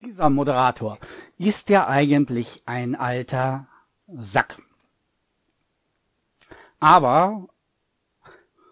[0.00, 0.98] Dieser Moderator
[1.38, 3.68] ist ja eigentlich ein alter
[4.08, 4.56] Sack.
[6.82, 7.48] Aber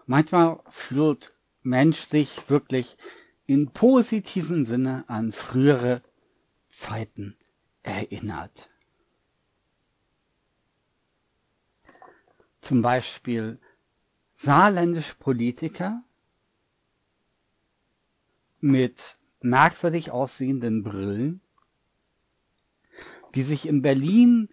[0.07, 2.97] manchmal fühlt Mensch sich wirklich
[3.47, 6.03] in positiven Sinne an frühere
[6.67, 7.37] Zeiten
[7.85, 8.69] erinnert.
[12.61, 13.61] Zum Beispiel
[14.35, 16.03] saarländische Politiker
[18.59, 21.43] mit merkwürdig aussehenden Brillen,
[23.37, 24.49] die sich in Berlin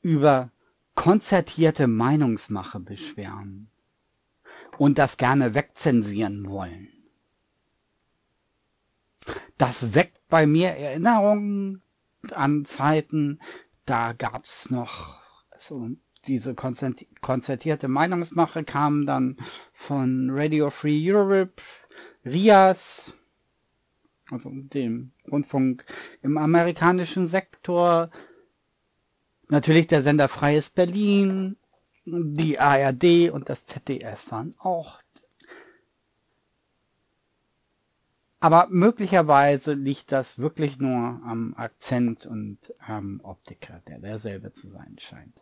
[0.00, 0.53] über
[0.94, 3.68] konzertierte Meinungsmache beschweren
[4.78, 6.88] und das gerne wegzensieren wollen.
[9.58, 11.82] Das weckt bei mir Erinnerungen
[12.32, 13.40] an Zeiten,
[13.86, 15.20] da gab's noch
[15.56, 15.90] so
[16.26, 19.36] diese konzertierte Meinungsmache kam dann
[19.72, 21.62] von Radio Free Europe,
[22.24, 23.12] RIAS,
[24.30, 25.84] also dem Rundfunk
[26.22, 28.10] im amerikanischen Sektor,
[29.48, 31.56] natürlich der Sender Freies Berlin,
[32.06, 35.00] die ARD und das ZDF waren auch.
[38.40, 44.96] Aber möglicherweise liegt das wirklich nur am Akzent und am Optiker, der derselbe zu sein
[44.98, 45.40] scheint.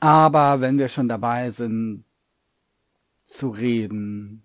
[0.00, 2.04] Aber wenn wir schon dabei sind,
[3.24, 4.42] zu reden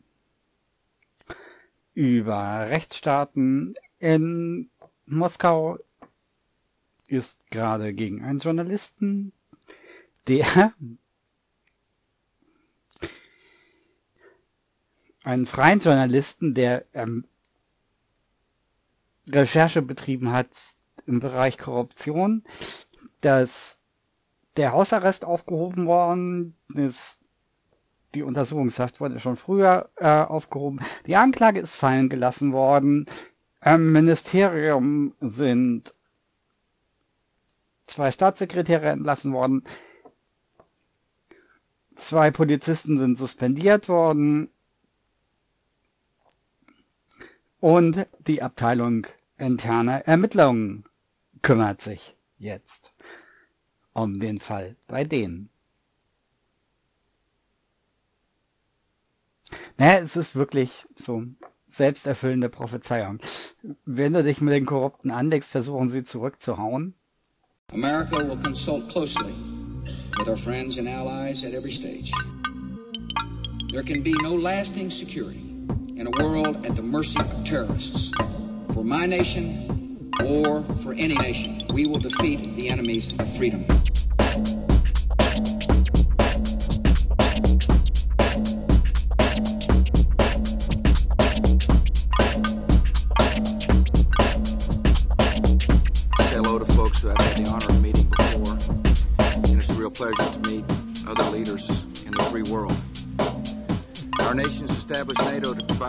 [1.93, 4.69] über Rechtsstaaten in
[5.05, 5.77] Moskau
[7.07, 9.33] ist gerade gegen einen Journalisten,
[10.27, 10.73] der
[15.23, 17.25] einen freien Journalisten, der ähm,
[19.29, 20.49] Recherche betrieben hat
[21.05, 22.43] im Bereich Korruption,
[23.21, 23.79] dass
[24.57, 27.19] der Hausarrest aufgehoben worden ist.
[28.13, 30.79] Die Untersuchungshaft wurde schon früher äh, aufgehoben.
[31.05, 33.05] Die Anklage ist fallen gelassen worden.
[33.63, 35.93] Im Ministerium sind
[37.85, 39.63] zwei Staatssekretäre entlassen worden.
[41.95, 44.49] Zwei Polizisten sind suspendiert worden.
[47.59, 49.05] Und die Abteilung
[49.37, 50.85] interne Ermittlungen
[51.43, 52.91] kümmert sich jetzt
[53.93, 55.51] um den Fall bei denen.
[59.77, 61.23] Naja, es ist wirklich so
[61.73, 63.19] selbsterfüllende Prophezeiung.
[63.85, 66.93] Wenn du dich mit den Korrupten anlegst, versuchen sie zurückzuhauen.
[67.73, 69.33] America will consult closely
[70.19, 72.11] with our friends and allies at every stage.
[73.71, 75.39] There can be no lasting security
[75.95, 78.11] in a world at the mercy of terrorists.
[78.73, 83.65] For my nation or for any nation, we will defeat the enemies of freedom.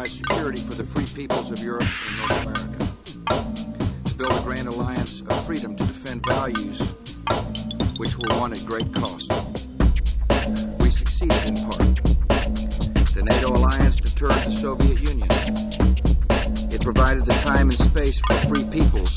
[0.02, 2.88] Provide security for the free peoples of Europe and North America.
[4.04, 6.80] To build a grand alliance of freedom to defend values
[7.98, 9.30] which were won at great cost.
[10.80, 12.00] We succeeded in part.
[13.14, 15.28] The NATO alliance deterred the Soviet Union.
[16.72, 19.11] It provided the time and space for free peoples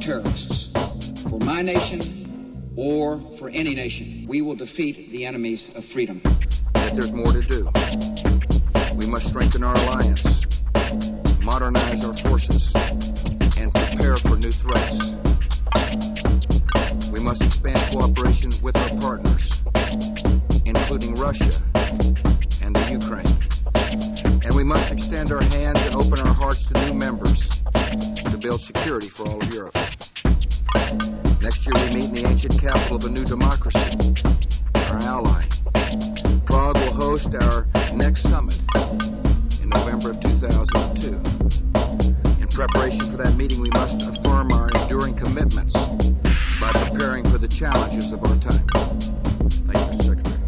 [0.00, 0.70] terrorists.
[1.28, 6.20] For my nation or for any nation, we will defeat the enemies of freedom.
[6.74, 7.68] Yet there's more to do.
[8.94, 10.46] We must strengthen our alliance,
[11.40, 12.74] modernize our forces,
[13.56, 15.18] and prepare for new threats
[17.18, 19.62] We must expand cooperation with our partners,
[20.64, 21.50] including Russia
[22.62, 24.42] and the Ukraine.
[24.44, 27.57] And we must extend our hands and open our hearts to new members
[28.40, 29.74] to build security for all of Europe.
[31.40, 33.98] Next year we meet in the ancient capital of a new democracy,
[34.74, 35.44] our ally.
[36.44, 38.58] Prague will host our next summit
[39.62, 41.20] in November of 2002.
[42.40, 45.74] In preparation for that meeting, we must affirm our enduring commitments
[46.60, 48.66] by preparing for the challenges of our time.
[49.66, 50.04] Thank you, Mr.
[50.10, 50.40] Secretary.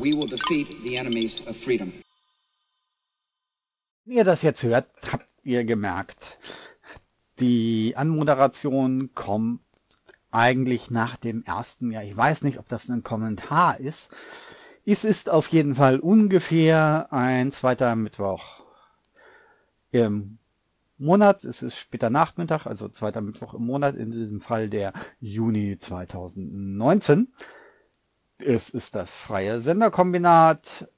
[0.00, 1.92] We will defeat the enemies of freedom.
[4.06, 6.38] Wenn ihr das jetzt hört, habt ihr gemerkt,
[7.38, 9.60] die Anmoderation kommt
[10.30, 12.04] eigentlich nach dem ersten Jahr.
[12.04, 14.10] Ich weiß nicht, ob das ein Kommentar ist.
[14.84, 18.64] Es ist auf jeden Fall ungefähr ein zweiter Mittwoch
[19.90, 20.38] im
[20.98, 21.44] Monat.
[21.44, 27.32] Es ist später Nachmittag, also zweiter Mittwoch im Monat, in diesem Fall der Juni 2019.
[28.38, 30.88] Es ist das freie Senderkombinat.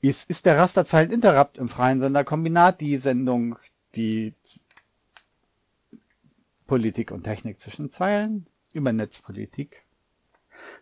[0.00, 3.58] Es ist der Rasterzeilen Interrupt im freien Senderkombinat, die Sendung,
[3.96, 4.32] die
[6.68, 9.84] Politik und Technik zwischen Zeilen über Netzpolitik,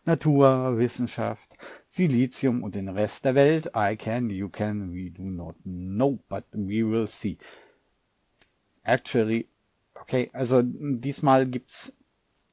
[0.04, 1.50] Natur, Wissenschaft,
[1.86, 3.70] Silizium und den Rest der Welt.
[3.74, 7.38] I can, you can, we do not know, but we will see.
[8.82, 9.48] Actually,
[9.94, 11.90] okay, also diesmal gibt's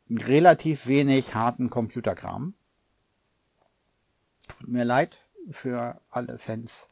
[0.09, 2.53] relativ wenig harten Computerkram.
[4.47, 6.87] Tut mir leid für alle Fans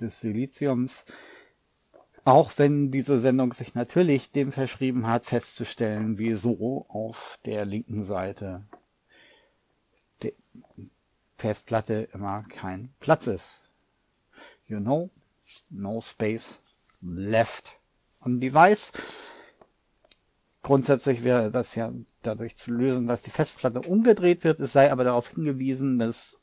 [0.00, 1.04] des Siliziums.
[2.24, 8.64] Auch wenn diese Sendung sich natürlich dem verschrieben hat, festzustellen, wieso auf der linken Seite
[10.22, 10.32] der
[11.36, 13.70] Festplatte immer kein Platz ist.
[14.66, 15.10] You know,
[15.68, 16.60] no space
[17.02, 17.76] left
[18.22, 18.92] on device.
[20.62, 21.92] Grundsätzlich wäre das ja
[22.22, 24.60] dadurch zu lösen, dass die Festplatte umgedreht wird.
[24.60, 26.40] Es sei aber darauf hingewiesen, dass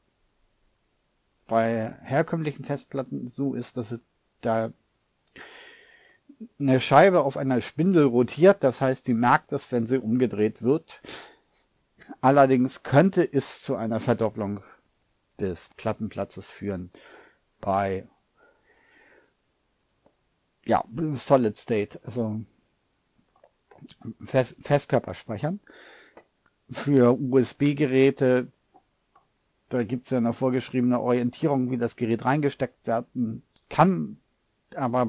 [1.51, 3.99] bei herkömmlichen Festplatten so ist, dass es
[4.39, 4.71] da
[6.61, 11.01] eine Scheibe auf einer Spindel rotiert, das heißt, die merkt es, wenn sie umgedreht wird.
[12.21, 14.63] Allerdings könnte es zu einer Verdopplung
[15.41, 16.89] des Plattenplatzes führen
[17.59, 18.07] bei
[20.65, 22.39] ja, Solid State, also
[24.23, 25.59] Fest Festkörperspeichern.
[26.69, 28.47] Für USB-Geräte,
[29.73, 34.17] da gibt es ja eine vorgeschriebene Orientierung, wie das Gerät reingesteckt werden kann,
[34.75, 35.07] aber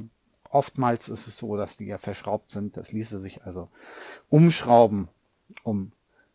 [0.52, 2.76] Oftmals ist es so, dass die ja verschraubt sind.
[2.76, 3.64] Das ließe sich also
[4.28, 5.09] umschrauben,
[5.62, 5.92] um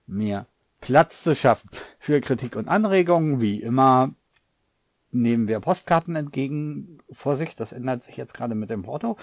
[0.08, 0.48] mehr
[0.82, 1.70] Platz zu schaffen.
[2.00, 4.16] Für Kritik und Anregungen, wie immer,
[5.12, 6.98] nehmen wir Postkarten entgegen.
[7.12, 9.18] Vorsicht, das ändert sich jetzt gerade mit dem Porto.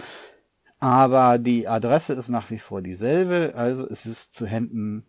[0.79, 3.55] Aber die Adresse ist nach wie vor dieselbe.
[3.57, 5.05] Also es ist zu Händen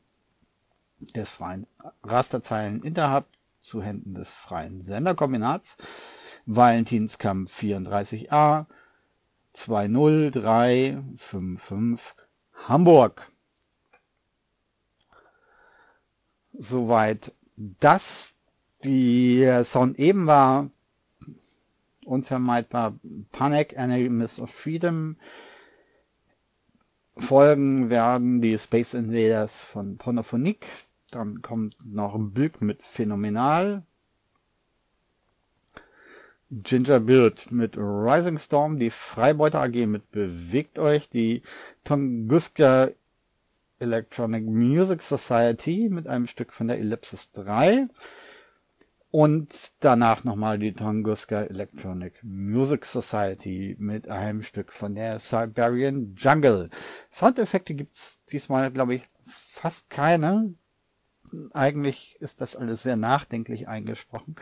[1.16, 1.68] des freien
[2.04, 3.26] Rasterzeilen Interhub,
[3.66, 5.78] zu Händen des freien Senderkombinats.
[6.46, 8.68] Valentinskamp 34a
[9.54, 12.14] 20355
[12.68, 13.28] Hamburg.
[16.54, 18.34] Soweit das.
[18.84, 20.70] Die Sound eben war
[22.06, 23.00] unvermeidbar
[23.32, 25.18] Panic, Enemies of Freedom.
[27.18, 30.68] Folgen werden die Space Invaders von Ponophonic.
[31.12, 33.84] Dann kommt noch ein mit Phänomenal.
[36.52, 41.42] Ginger Build mit Rising Storm, die Freibeuter AG mit Bewegt euch, die
[41.84, 42.92] Tunguska
[43.80, 47.88] Electronic Music Society mit einem Stück von der Ellipsis 3
[49.12, 56.70] und danach nochmal die Tunguska Electronic Music Society mit einem Stück von der Siberian Jungle.
[57.12, 60.54] Soundeffekte gibt's diesmal, glaube ich, fast keine.
[61.54, 64.36] Eigentlich ist das alles sehr nachdenklich eingesprochen.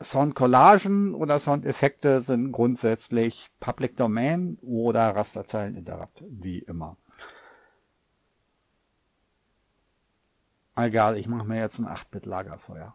[0.00, 6.96] Soundcollagen oder Soundeffekte sind grundsätzlich Public Domain oder Rasterzeilen Interrupt, wie immer.
[10.76, 12.94] Egal, ich mache mir jetzt ein 8-Bit-Lagerfeuer.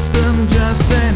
[0.00, 1.09] System just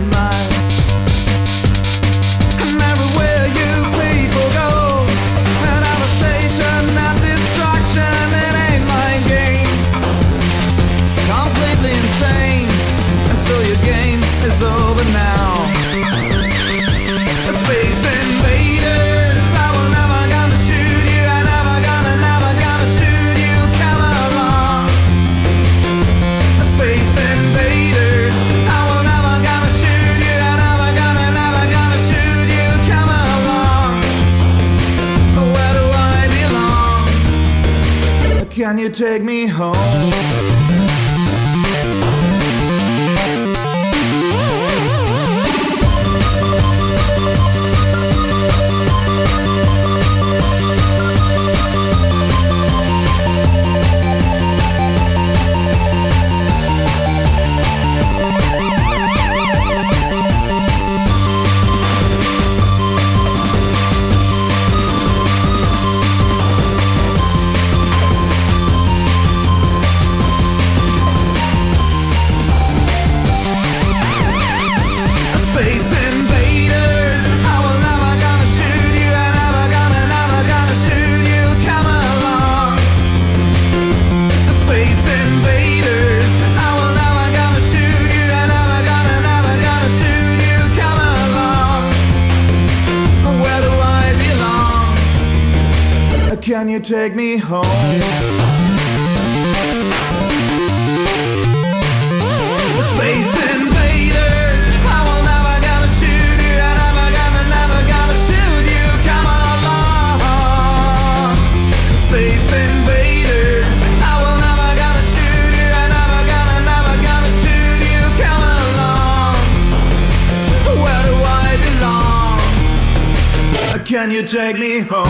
[124.05, 125.09] Can you take me home?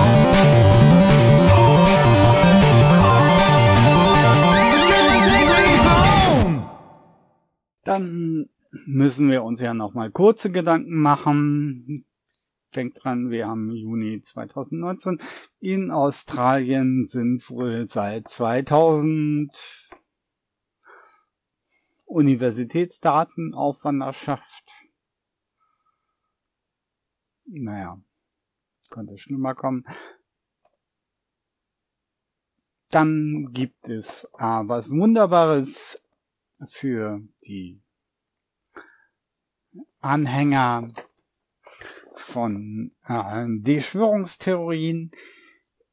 [7.82, 8.48] Dann
[8.86, 12.06] müssen wir uns ja nochmal kurze Gedanken machen.
[12.76, 15.20] Denkt dran, wir haben Juni 2019.
[15.58, 19.50] In Australien sind wohl seit 2000
[22.04, 24.68] Universitätsdaten auf Wanderschaft.
[27.46, 28.00] Naja,
[28.94, 29.84] könnte schlimmer kommen.
[32.90, 36.00] Dann gibt es äh, was Wunderbares
[36.64, 37.82] für die
[40.00, 40.92] Anhänger
[42.14, 45.10] von äh, Verschwörungstheorien.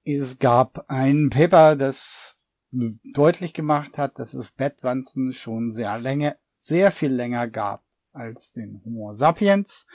[0.04, 2.38] Es gab ein Paper, das
[2.72, 7.84] deutlich gemacht hat, dass es Bettwanzen schon sehr länger, sehr viel länger gab
[8.14, 9.88] als den Homo sapiens.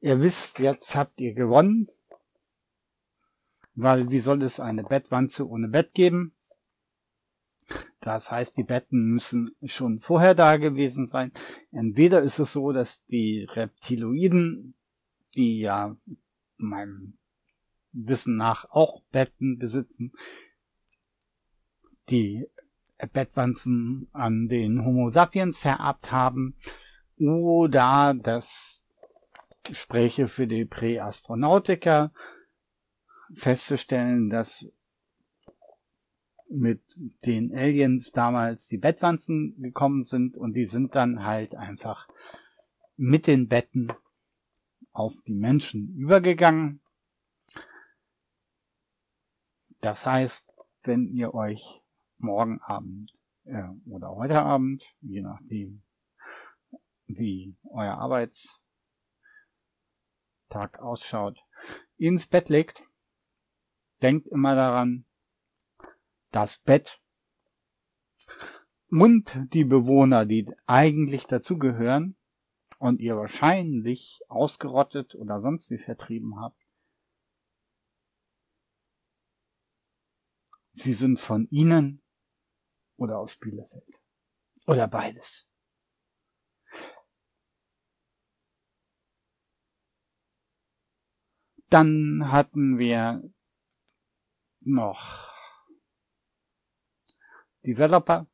[0.00, 1.88] Ihr wisst, jetzt habt ihr gewonnen,
[3.74, 6.34] weil wie soll es eine Bettwanze ohne Bett geben?
[8.00, 11.32] Das heißt, die Betten müssen schon vorher da gewesen sein.
[11.72, 14.74] Entweder ist es so, dass die Reptiloiden,
[15.34, 15.96] die ja
[16.56, 17.18] meinem
[17.92, 20.12] Wissen nach auch Betten besitzen,
[22.08, 22.46] die
[23.12, 26.56] Bettwanzen an den Homo sapiens vererbt haben,
[27.18, 28.85] oder das
[29.74, 32.12] spreche für die Präastronautiker
[33.34, 34.66] festzustellen, dass
[36.48, 36.80] mit
[37.24, 42.08] den Aliens damals die Bettwanzen gekommen sind und die sind dann halt einfach
[42.96, 43.92] mit den Betten
[44.92, 46.80] auf die Menschen übergegangen.
[49.80, 50.52] Das heißt,
[50.84, 51.82] wenn ihr euch
[52.18, 53.12] morgen Abend
[53.44, 55.82] äh, oder heute Abend, je nachdem,
[57.06, 57.98] wie euer
[60.56, 61.44] Arbeitstag ausschaut,
[61.98, 62.82] ins Bett legt,
[64.02, 65.04] denkt immer daran,
[66.30, 67.00] das Bett
[68.90, 72.16] und die Bewohner, die eigentlich dazugehören
[72.78, 76.62] und ihr wahrscheinlich ausgerottet oder sonst wie vertrieben habt,
[80.72, 82.02] sie sind von ihnen
[82.96, 84.00] oder aus Bielefeld.
[84.66, 85.48] Oder beides.
[91.76, 93.22] Dann hatten wir
[94.62, 95.30] noch
[97.66, 98.26] Developer,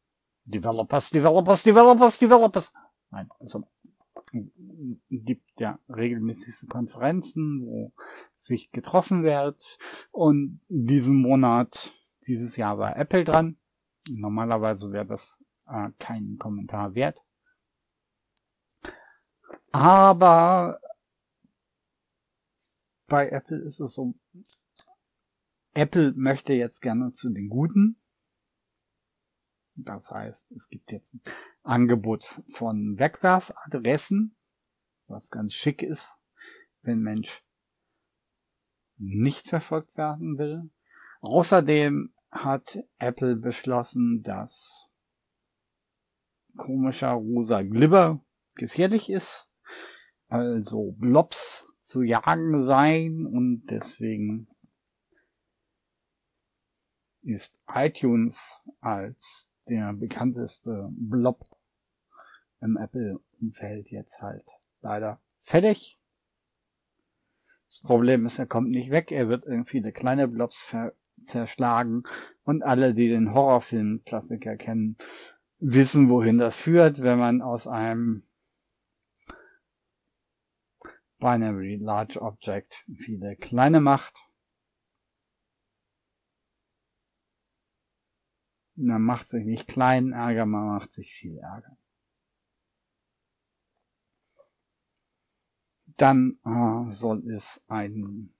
[0.44, 2.72] Developers, Developers, Developers, Developers.
[3.10, 3.64] Nein, also
[5.10, 7.92] gibt ja regelmäßig Konferenzen, wo
[8.36, 9.76] sich getroffen wird.
[10.12, 11.96] Und diesen Monat,
[12.28, 13.56] dieses Jahr war Apple dran.
[14.08, 17.18] Normalerweise wäre das äh, kein Kommentar wert.
[19.72, 20.78] Aber
[23.12, 24.14] bei Apple ist es so,
[25.74, 28.00] Apple möchte jetzt gerne zu den Guten.
[29.74, 31.20] Das heißt, es gibt jetzt ein
[31.62, 34.34] Angebot von Wegwerfadressen,
[35.08, 36.16] was ganz schick ist,
[36.80, 37.44] wenn Mensch
[38.96, 40.70] nicht verfolgt werden will.
[41.20, 44.88] Außerdem hat Apple beschlossen, dass
[46.56, 49.50] komischer rosa Glibber gefährlich ist,
[50.28, 54.48] also Blobs zu jagen sein und deswegen
[57.22, 61.44] ist iTunes als der bekannteste Blob
[62.60, 64.46] im Apple-Umfeld jetzt halt
[64.80, 65.98] leider fertig.
[67.68, 70.74] Das Problem ist, er kommt nicht weg, er wird in viele kleine Blobs
[71.22, 72.04] zerschlagen
[72.44, 74.96] und alle, die den Horrorfilm-Klassiker kennen,
[75.58, 78.24] wissen, wohin das führt, wenn man aus einem
[81.22, 84.12] Binary Large Object viele kleine macht.
[88.74, 91.76] Man macht sich nicht kleinen Ärger, man macht sich viel Ärger.
[95.96, 98.34] Dann äh, soll es einen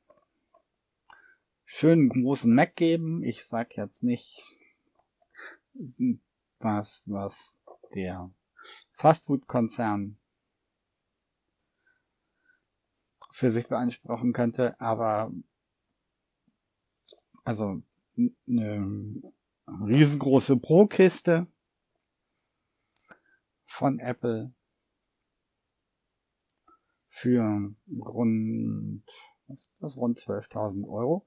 [1.64, 3.22] schönen großen Mac geben.
[3.22, 4.42] Ich sag jetzt nicht
[6.58, 7.62] was, was
[7.94, 8.34] der
[8.90, 10.18] Fastfood-Konzern
[13.32, 15.32] für sich beanspruchen könnte, aber
[17.44, 17.82] also
[18.46, 19.22] eine
[19.66, 21.46] riesengroße Pro-Kiste
[23.64, 24.52] von Apple
[27.08, 29.04] für rund,
[29.46, 31.26] was ist das, rund 12.000 Euro.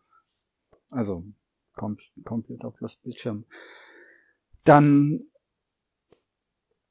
[0.92, 1.26] Also
[1.74, 3.46] Com Computer plus Bildschirm.
[4.64, 5.30] Dann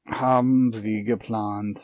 [0.07, 1.81] haben sie geplant,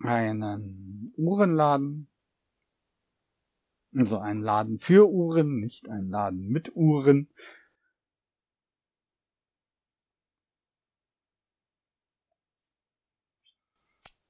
[0.00, 2.08] einen Uhrenladen.
[3.94, 7.28] Also einen Laden für Uhren, nicht einen Laden mit Uhren.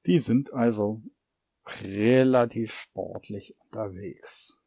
[0.06, 1.02] Die sind also
[1.82, 4.58] relativ sportlich unterwegs.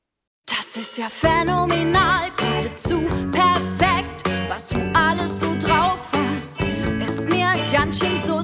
[0.46, 3.00] Das ist ja phänomenal, geradezu
[3.32, 6.60] perfekt, was du alles so drauf hast.
[6.62, 8.41] Ist mir ganz schön suspekt,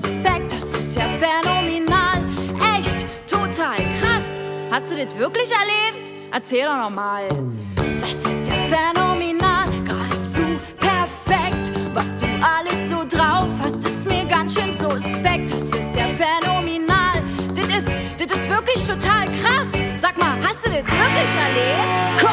[4.78, 6.14] Hast du das wirklich erlebt?
[6.32, 7.28] Erzähl doch nochmal.
[7.76, 13.84] Das ist ja phänomenal, geradezu perfekt, was du alles so drauf hast.
[13.84, 17.24] Ist mir ganz schön suspekt, das ist ja phänomenal.
[17.56, 17.88] Das ist,
[18.20, 19.82] das ist wirklich total krass.
[19.96, 22.27] Sag mal, hast du das wirklich erlebt?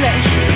[0.00, 0.50] Schlecht.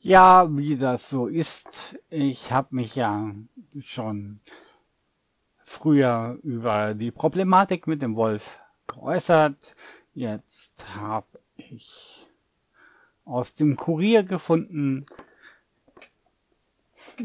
[0.00, 1.96] Ja, wie das so ist.
[2.10, 3.32] Ich habe mich ja
[3.80, 4.40] schon
[5.64, 9.74] früher über die Problematik mit dem Wolf geäußert.
[10.14, 12.26] Jetzt habe ich
[13.24, 15.04] aus dem Kurier gefunden,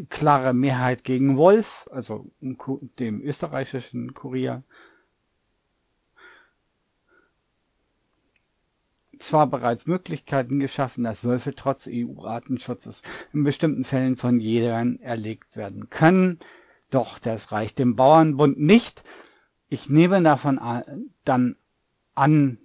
[0.10, 4.64] klare Mehrheit gegen Wolf, also dem österreichischen Kurier.
[9.22, 13.02] Zwar bereits Möglichkeiten geschaffen, dass Wölfe trotz EU-Artenschutzes
[13.34, 16.40] in bestimmten Fällen von Jägern erlegt werden können,
[16.90, 19.04] doch das reicht dem Bauernbund nicht.
[19.70, 21.56] Ich nehme davon an, dann
[22.16, 22.58] an,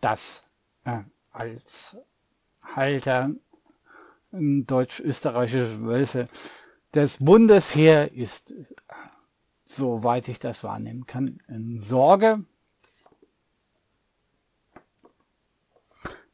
[0.00, 0.42] dass
[0.84, 1.00] äh,
[1.32, 1.96] als
[2.62, 3.30] Halter
[4.32, 6.26] deutsch-österreichische Wölfe
[6.92, 8.54] Das Bundesheer ist,
[9.64, 12.44] soweit ich das wahrnehmen kann, in Sorge.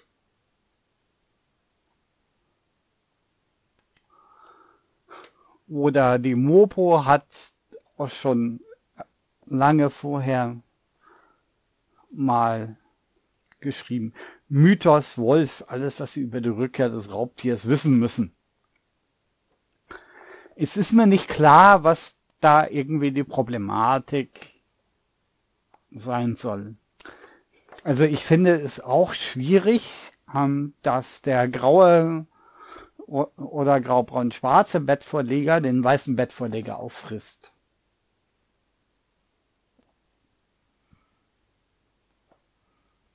[5.70, 7.26] Oder die Mopo hat
[7.98, 8.60] auch schon
[9.46, 10.58] lange vorher
[12.12, 12.76] mal
[13.60, 14.14] geschrieben.
[14.48, 18.34] Mythos Wolf, alles, was sie über die Rückkehr des Raubtiers wissen müssen.
[20.56, 24.62] Es ist mir nicht klar, was da irgendwie die Problematik
[25.92, 26.74] sein soll.
[27.84, 29.90] Also ich finde es auch schwierig,
[30.34, 32.26] ähm, dass der graue
[33.10, 37.52] oder graubraun-schwarze Bettvorleger den weißen Bettvorleger auffrisst.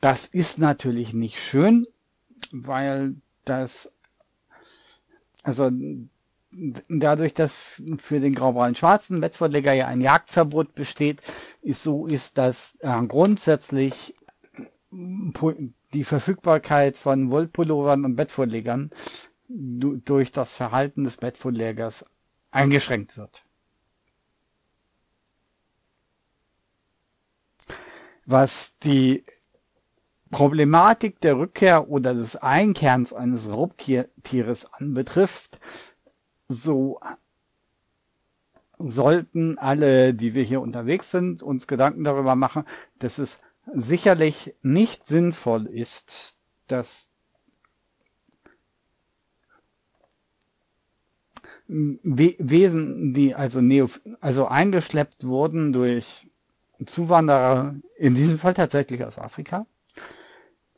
[0.00, 1.86] Das ist natürlich nicht schön,
[2.52, 3.90] weil das,
[5.42, 5.70] also
[6.88, 11.22] dadurch, dass für den graubraunen schwarzen Bettvorleger ja ein Jagdverbot besteht,
[11.62, 14.14] ist so ist, dass äh, grundsätzlich
[14.90, 18.90] die Verfügbarkeit von Wollpullovern und Bettvorlegern
[19.48, 22.04] durch das Verhalten des Bettvorlegers
[22.50, 23.42] eingeschränkt wird.
[28.26, 29.24] Was die
[30.30, 35.60] Problematik der Rückkehr oder des Einkerns eines Raubtieres anbetrifft,
[36.48, 36.98] so
[38.78, 42.64] sollten alle, die wir hier unterwegs sind, uns Gedanken darüber machen,
[42.98, 43.38] dass es
[43.72, 47.10] sicherlich nicht sinnvoll ist, dass
[51.66, 53.88] Wesen, die also, Neo,
[54.20, 56.28] also eingeschleppt wurden durch
[56.84, 59.66] Zuwanderer, in diesem Fall tatsächlich aus Afrika,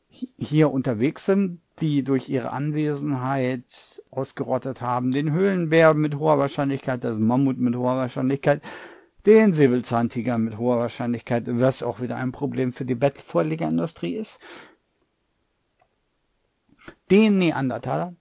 [0.09, 3.63] hier unterwegs sind, die durch ihre Anwesenheit
[4.09, 5.11] ausgerottet haben.
[5.11, 8.61] Den Höhlenbär mit hoher Wahrscheinlichkeit, das Mammut mit hoher Wahrscheinlichkeit,
[9.25, 14.39] den Säbelzahntiger mit hoher Wahrscheinlichkeit, was auch wieder ein Problem für die Bettvorlegerindustrie ist.
[17.11, 18.15] Den Neandertaler,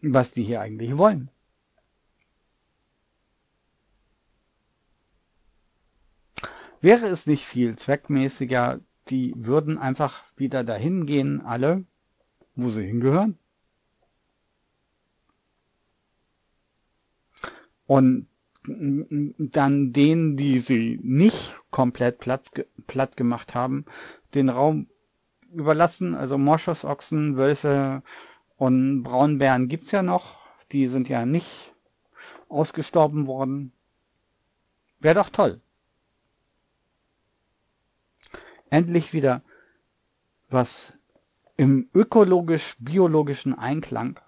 [0.00, 1.30] was die hier eigentlich wollen.
[6.80, 11.84] Wäre es nicht viel zweckmäßiger, die würden einfach wieder dahin gehen, alle,
[12.54, 13.38] wo sie hingehören.
[17.86, 18.28] Und
[18.64, 22.50] dann denen, die sie nicht komplett platt,
[22.86, 23.86] platt gemacht haben,
[24.34, 24.88] den Raum
[25.50, 26.14] überlassen.
[26.14, 28.02] Also Moschosochsen, Wölfe
[28.58, 30.42] und Braunbären gibt's ja noch.
[30.72, 31.72] Die sind ja nicht
[32.50, 33.72] ausgestorben worden.
[35.00, 35.62] Wäre doch toll
[38.70, 39.42] endlich wieder
[40.48, 40.96] was
[41.56, 44.20] im ökologisch-biologischen Einklang,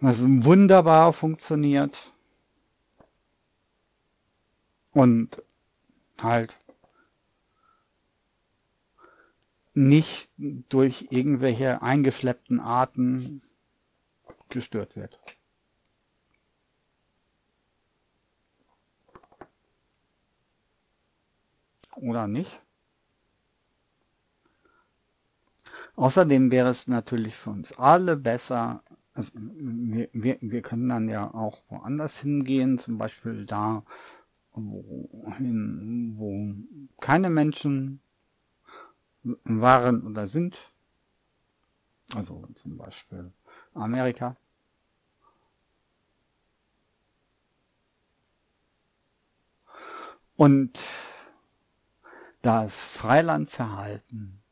[0.00, 2.12] was wunderbar funktioniert
[4.92, 5.42] und
[6.22, 6.54] halt
[9.74, 13.42] nicht durch irgendwelche eingeschleppten Arten
[14.48, 15.18] gestört wird.
[21.96, 22.60] oder nicht.
[25.96, 28.82] Außerdem wäre es natürlich für uns alle besser,
[29.14, 33.84] also wir, wir, wir können dann ja auch woanders hingehen, zum Beispiel da,
[34.52, 36.54] wo, hin, wo
[37.00, 38.00] keine Menschen
[39.22, 40.58] waren oder sind.
[42.14, 43.32] Also zum Beispiel
[43.74, 44.36] Amerika.
[50.36, 50.82] Und
[52.42, 54.42] das Freilandverhalten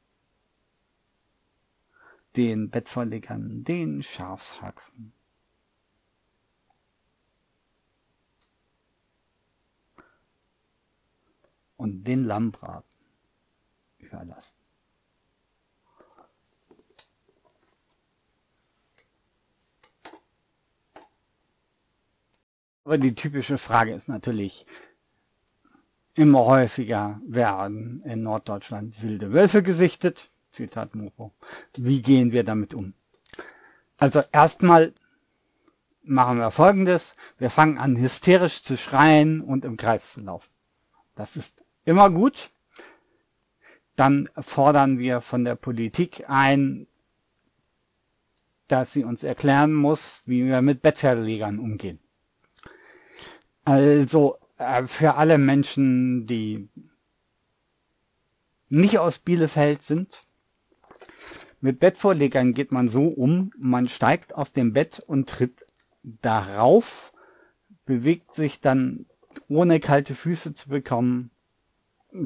[2.37, 5.13] den Bettvorlegern, den Schafshaxen.
[11.81, 13.01] und den Lammbraten
[13.97, 14.60] überlassen.
[22.85, 24.67] Aber die typische Frage ist natürlich,
[26.15, 30.31] Immer häufiger werden in Norddeutschland wilde Wölfe gesichtet.
[30.51, 31.33] Zitat Moro.
[31.77, 32.95] Wie gehen wir damit um?
[33.97, 34.93] Also erstmal
[36.03, 37.15] machen wir folgendes.
[37.39, 40.51] Wir fangen an hysterisch zu schreien und im Kreis zu laufen.
[41.15, 42.51] Das ist immer gut.
[43.95, 46.89] Dann fordern wir von der Politik ein,
[48.67, 52.01] dass sie uns erklären muss, wie wir mit Bettverlegern umgehen.
[53.71, 56.69] Also äh, für alle Menschen, die
[58.69, 60.23] nicht aus Bielefeld sind,
[61.61, 65.67] mit Bettvorlegern geht man so um, man steigt aus dem Bett und tritt
[66.03, 67.13] darauf,
[67.85, 69.07] bewegt sich dann
[69.49, 71.31] ohne kalte Füße zu bekommen,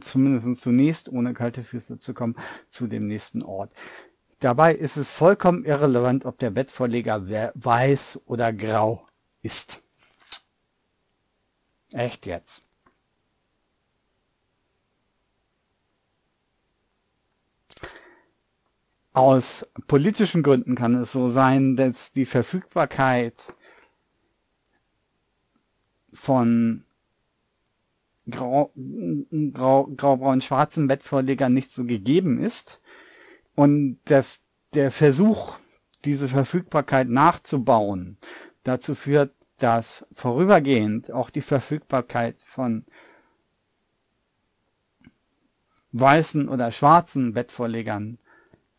[0.01, 2.37] zumindest zunächst ohne kalte Füße zu kommen,
[2.71, 3.75] zu dem nächsten Ort.
[4.41, 9.05] Dabei ist es vollkommen irrelevant, ob der Bettvorleger weiß oder grau
[9.43, 9.84] ist.
[11.93, 12.63] Echt jetzt.
[19.13, 23.41] Aus politischen Gründen kann es so sein, dass die Verfügbarkeit
[26.13, 26.85] von
[28.29, 28.73] grau,
[29.53, 32.81] grau, grau-braun-schwarzen Bettvorlegern nicht so gegeben ist
[33.55, 34.43] und dass
[34.75, 35.57] der Versuch,
[36.05, 38.19] diese Verfügbarkeit nachzubauen,
[38.63, 42.85] dazu führt, dass vorübergehend auch die Verfügbarkeit von
[45.93, 48.19] weißen oder schwarzen Bettvorlegern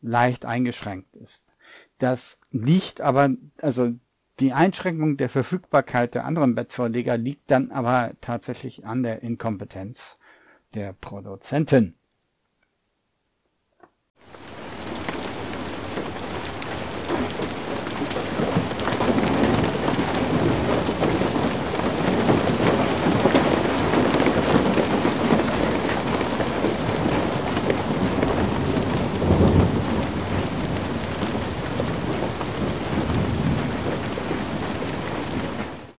[0.02, 1.54] leicht eingeschränkt ist.
[1.98, 3.30] Das liegt aber,
[3.62, 3.94] also
[4.40, 10.18] die Einschränkung der Verfügbarkeit der anderen Bettvorleger liegt dann aber tatsächlich an der Inkompetenz
[10.74, 11.96] der Produzenten.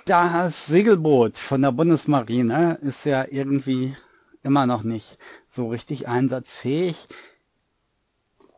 [0.07, 3.97] Das Segelboot von der Bundesmarine ist ja irgendwie
[4.45, 7.09] immer noch nicht so richtig einsatzfähig.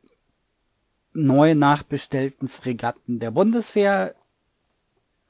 [1.14, 4.16] neu nachbestellten Fregatten der Bundeswehr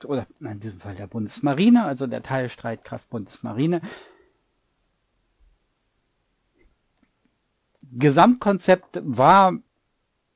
[0.03, 3.81] oder in diesem Fall der Bundesmarine, also der Teilstreitkraft Bundesmarine.
[7.93, 9.53] Gesamtkonzept war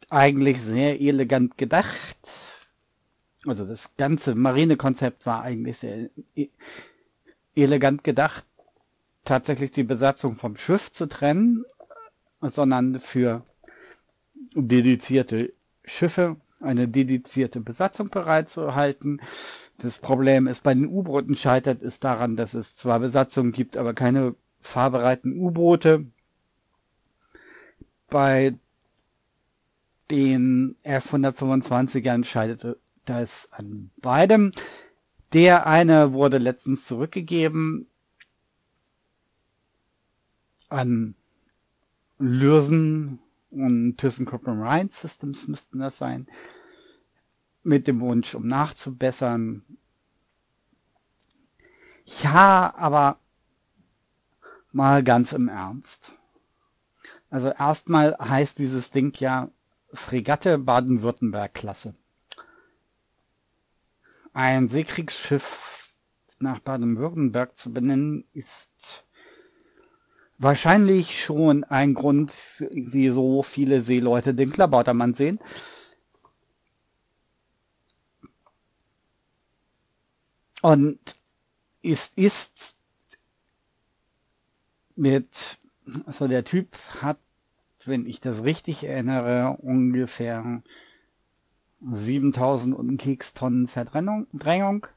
[0.10, 2.18] eigentlich sehr elegant gedacht.
[3.46, 6.50] Also das ganze Marinekonzept war eigentlich sehr e
[7.56, 8.46] elegant gedacht,
[9.26, 11.66] tatsächlich die Besatzung vom Schiff zu trennen,
[12.42, 13.44] sondern für
[14.56, 19.22] dedizierte Schiffe eine dedizierte Besatzung bereitzuhalten.
[19.80, 23.94] Das Problem ist, bei den U-Booten scheitert es daran, dass es zwar Besatzungen gibt, aber
[23.94, 26.06] keine fahrbereiten U-Boote
[28.12, 28.54] bei
[30.12, 34.52] den F-125ern scheiterte das an beidem.
[35.34, 37.88] Der eine wurde letztens zurückgegeben
[40.70, 41.16] an
[42.20, 46.28] Lürsen und ThyssenKrupp Marine Systems müssten das sein,
[47.64, 49.64] mit dem Wunsch, um nachzubessern.
[52.24, 53.20] Ja, aber
[54.72, 56.18] mal ganz im Ernst.
[57.32, 59.50] Also erstmal heißt dieses Ding ja
[59.94, 61.96] Fregatte Baden-Württemberg-Klasse.
[64.34, 65.96] Ein Seekriegsschiff
[66.40, 69.06] nach Baden-Württemberg zu benennen, ist
[70.38, 72.34] wahrscheinlich schon ein Grund,
[72.72, 75.40] wie so viele Seeleute den Klabautermann sehen.
[80.62, 81.00] Und
[81.82, 82.78] es ist
[84.96, 85.61] mit
[86.06, 87.20] also der Typ hat,
[87.86, 90.62] wenn ich das richtig erinnere, ungefähr
[91.82, 94.88] 7000 und Kekstonnen Verdrängung.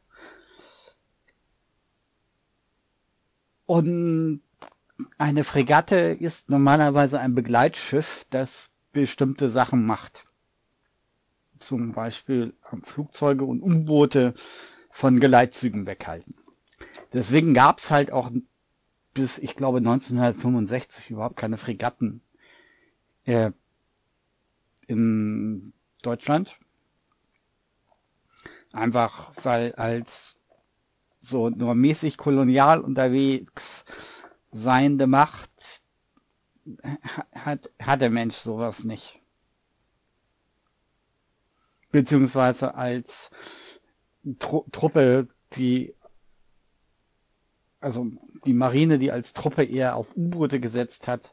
[3.67, 4.43] Und
[5.19, 10.25] eine Fregatte ist normalerweise ein Begleitschiff, das bestimmte Sachen macht.
[11.59, 14.35] Zum Beispiel Flugzeuge und U-Boote
[14.91, 16.35] von Geleitzügen weghalten.
[17.13, 18.31] Deswegen gab es halt auch
[19.15, 22.21] bis, ich glaube, 1965 überhaupt keine Fregatten
[23.25, 23.53] äh,
[24.87, 26.59] in Deutschland.
[28.73, 30.41] Einfach weil als
[31.21, 33.85] so nur mäßig kolonial unterwegs
[34.51, 35.85] seiende Macht
[37.35, 39.21] hat, hat der Mensch sowas nicht.
[41.91, 43.31] Beziehungsweise als
[44.39, 45.95] Tru Truppe, die
[47.85, 48.11] also
[48.45, 51.33] die Marine, die als Truppe eher auf U-Boote gesetzt hat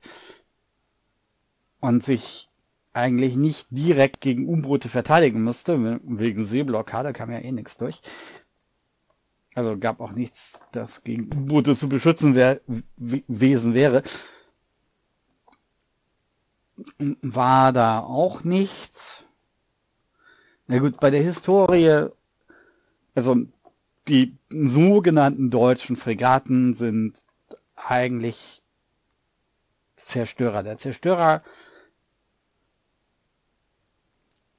[1.80, 2.49] und sich
[2.93, 8.02] eigentlich nicht direkt gegen U-Boote verteidigen musste, wegen Seeblockade kam ja eh nichts durch.
[9.56, 12.62] Also gab auch nichts, das gegen U-Boote zu beschützen wär,
[12.97, 14.04] gewesen wäre.
[17.22, 19.24] War da auch nichts.
[20.68, 22.08] Na gut, bei der Historie,
[23.14, 23.36] also
[24.12, 27.24] die sogenannten deutschen Fregatten sind
[27.78, 28.62] eigentlich
[29.95, 30.64] Zerstörer.
[30.64, 31.41] Der Zerstörer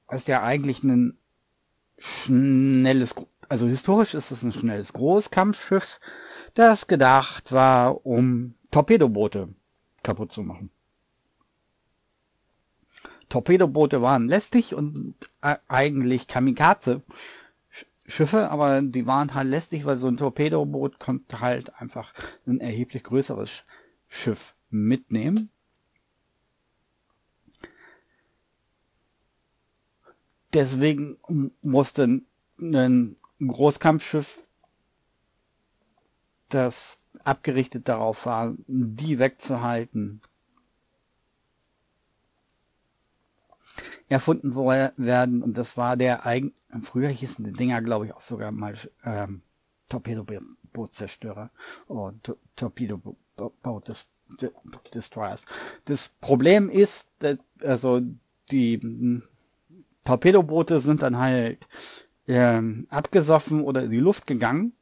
[0.09, 1.19] ist ja eigentlich ein
[1.99, 3.13] schnelles,
[3.47, 5.99] also historisch ist es ein schnelles Großkampfschiff,
[6.55, 9.49] das gedacht war, um Torpedoboote
[10.01, 10.71] kaputt zu machen.
[13.29, 17.03] Torpedoboote waren lästig und eigentlich Kamikaze
[18.13, 22.13] Schiffe, aber die waren halt lästig, weil so ein Torpedoboot konnte halt einfach
[22.45, 23.63] ein erheblich größeres
[24.07, 25.49] Schiff mitnehmen.
[30.53, 31.17] Deswegen
[31.63, 32.21] musste
[32.59, 34.47] ein Großkampfschiff,
[36.49, 40.21] das abgerichtet darauf war, die wegzuhalten,
[44.09, 45.43] erfunden werden.
[45.43, 49.41] Und das war der eigen, früher hießen die Dinger, glaube ich, auch sogar mal ähm,
[49.89, 51.49] Torpedobootzerstörern
[51.87, 53.17] oder oh, Torpedoboot
[54.93, 55.45] Destroyers.
[55.85, 57.09] Das Problem ist,
[57.61, 58.01] also
[58.51, 59.23] die hm,
[60.05, 61.65] Torpedoboote sind dann halt
[62.27, 64.73] ähm, abgesoffen oder in die Luft gegangen.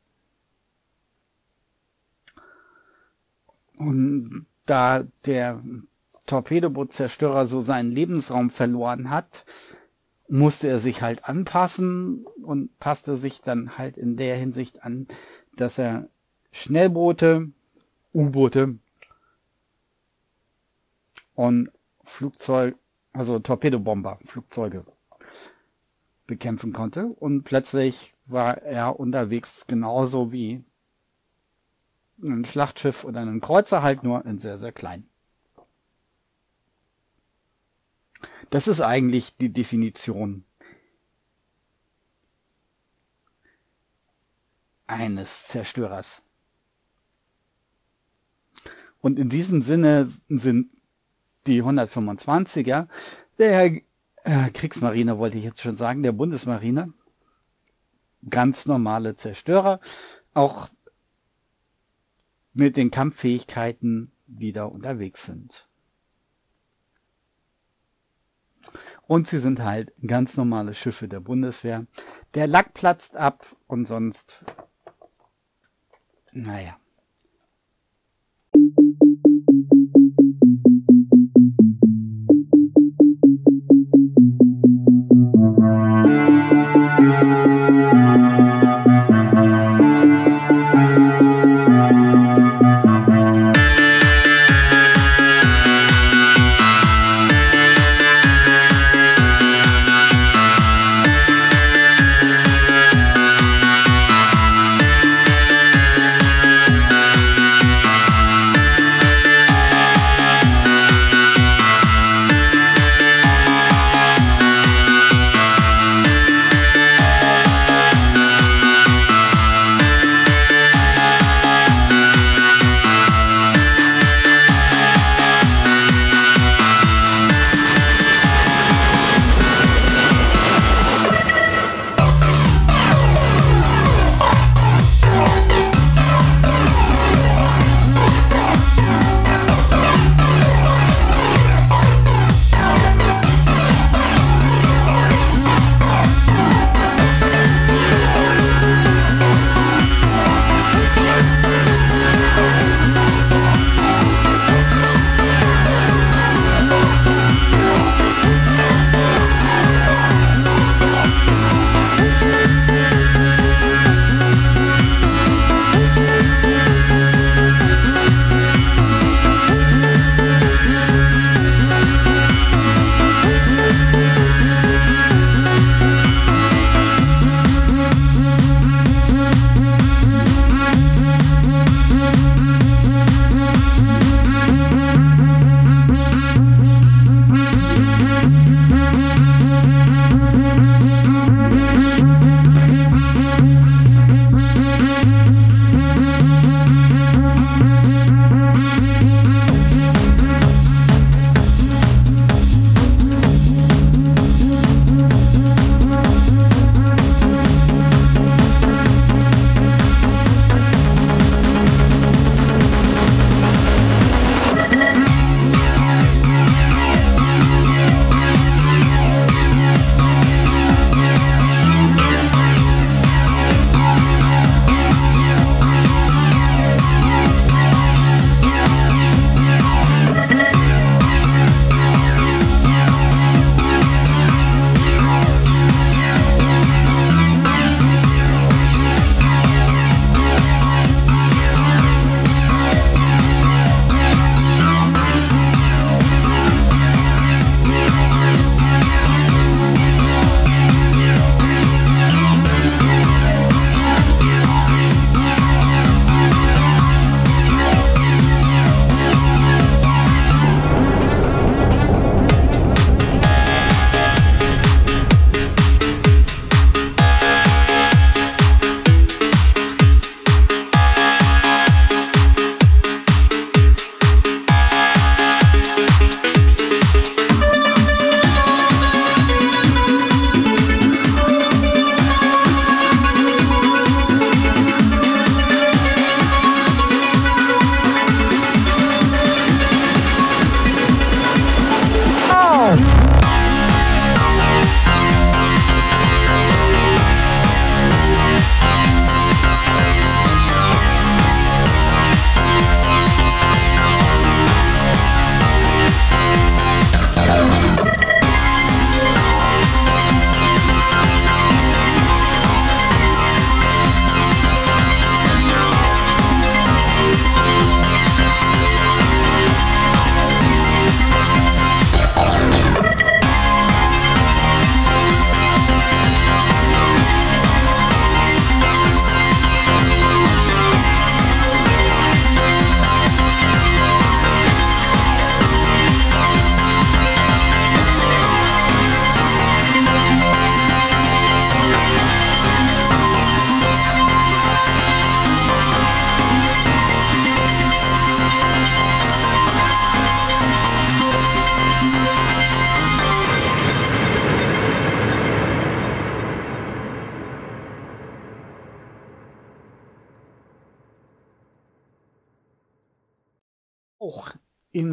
[3.77, 5.61] Und da der
[6.31, 9.43] Torpedobootzerstörer so seinen Lebensraum verloren hat,
[10.29, 15.07] musste er sich halt anpassen und passte sich dann halt in der Hinsicht an,
[15.57, 16.07] dass er
[16.53, 17.51] Schnellboote,
[18.13, 18.77] U-Boote
[21.35, 21.69] und
[22.01, 22.77] Flugzeug,
[23.11, 24.85] also Torpedobomber, Flugzeuge
[26.27, 27.07] bekämpfen konnte.
[27.07, 30.63] Und plötzlich war er unterwegs genauso wie
[32.23, 35.10] ein Schlachtschiff oder ein Kreuzer, halt nur in sehr, sehr klein.
[38.51, 40.43] Das ist eigentlich die Definition
[44.87, 46.21] eines Zerstörers.
[48.99, 50.69] Und in diesem Sinne sind
[51.47, 52.89] die 125er
[53.39, 53.81] der
[54.53, 56.93] Kriegsmarine, wollte ich jetzt schon sagen, der Bundesmarine,
[58.29, 59.79] ganz normale Zerstörer,
[60.33, 60.67] auch
[62.53, 65.69] mit den Kampffähigkeiten, die da unterwegs sind.
[69.11, 71.85] Und sie sind halt ganz normale Schiffe der Bundeswehr.
[72.33, 74.45] Der Lack platzt ab und sonst,
[76.31, 76.80] naja.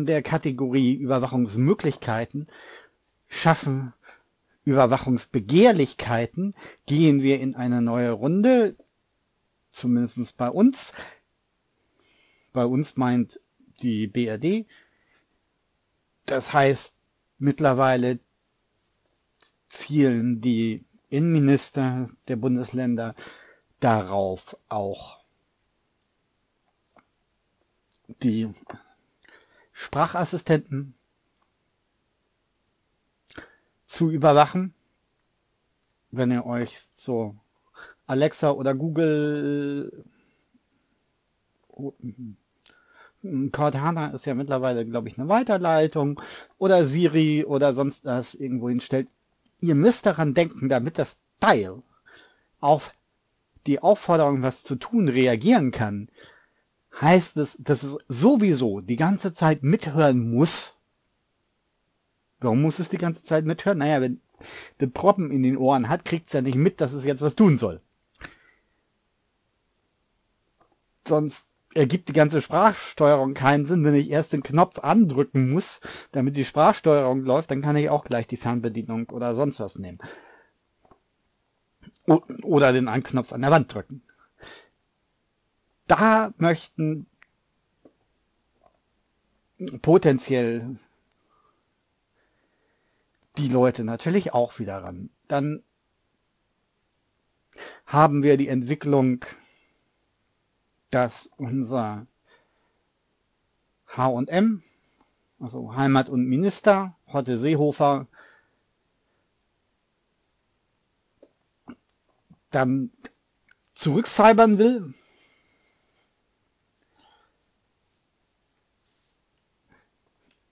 [0.08, 2.46] Der Kategorie Überwachungsmöglichkeiten
[3.28, 3.92] schaffen
[4.64, 6.54] Überwachungsbegehrlichkeiten,
[6.86, 8.76] gehen wir in eine neue Runde,
[9.70, 10.92] zumindest bei uns.
[12.52, 13.40] Bei uns meint
[13.80, 14.66] die BRD.
[16.26, 16.94] Das heißt,
[17.38, 18.18] mittlerweile
[19.68, 23.14] zielen die Innenminister der Bundesländer
[23.80, 25.18] darauf auch
[28.22, 28.50] die
[29.80, 30.94] Sprachassistenten
[33.86, 34.74] zu überwachen.
[36.10, 37.36] Wenn ihr euch so
[38.08, 40.04] Alexa oder Google
[43.52, 46.20] Cortana ist ja mittlerweile, glaube ich, eine Weiterleitung
[46.58, 49.06] oder Siri oder sonst was irgendwo hinstellt.
[49.60, 51.82] Ihr müsst daran denken, damit das Teil
[52.58, 52.90] auf
[53.68, 56.08] die Aufforderung, was zu tun, reagieren kann,
[57.00, 60.76] heißt es, dass es sowieso die ganze Zeit mithören muss.
[62.40, 63.78] Warum muss es die ganze Zeit mithören?
[63.78, 64.20] Naja, wenn
[64.80, 67.34] der Proppen in den Ohren hat, kriegt es ja nicht mit, dass es jetzt was
[67.34, 67.80] tun soll.
[71.06, 75.80] Sonst ergibt die ganze Sprachsteuerung keinen Sinn, wenn ich erst den Knopf andrücken muss,
[76.12, 79.98] damit die Sprachsteuerung läuft, dann kann ich auch gleich die Fernbedienung oder sonst was nehmen.
[82.42, 84.02] Oder den Anknopf an der Wand drücken.
[85.88, 87.06] Da möchten
[89.82, 90.76] potenziell
[93.36, 95.10] die Leute natürlich auch wieder ran.
[95.26, 95.64] Dann
[97.86, 99.24] haben wir die Entwicklung
[100.90, 102.06] dass unser
[103.88, 104.62] H&M,
[105.40, 108.06] also Heimat und Minister, Hotte Seehofer,
[112.50, 112.90] dann
[113.74, 114.94] zurückcybern will.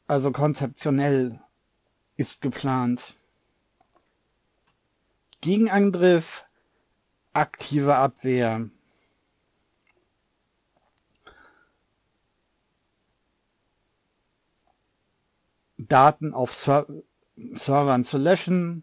[0.09, 1.41] Also konzeptionell
[2.17, 3.15] ist geplant.
[5.41, 6.47] Gegenangriff,
[7.33, 8.71] aktive Abwehr,
[15.79, 16.87] Daten auf Ser
[17.53, 18.83] Servern zu löschen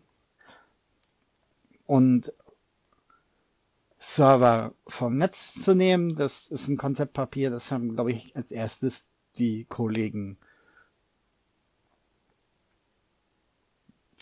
[1.88, 2.32] und
[3.98, 6.16] Server vom Netz zu nehmen.
[6.16, 10.38] Das ist ein Konzeptpapier, das haben, glaube ich, als erstes die Kollegen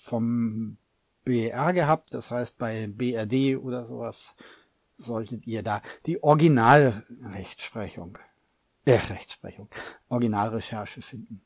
[0.03, 0.77] vom
[1.25, 2.13] BR gehabt.
[2.13, 4.35] Das heißt, bei BRD oder sowas
[4.97, 8.17] solltet ihr da die Originalrechtsprechung,
[8.85, 9.69] äh, Rechtsprechung,
[10.09, 11.41] Originalrecherche finden.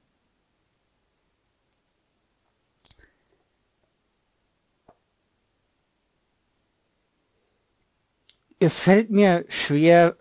[8.59, 10.17] es fällt mir schwer,